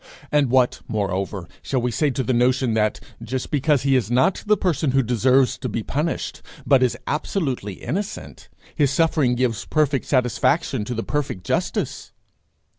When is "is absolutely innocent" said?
6.81-8.49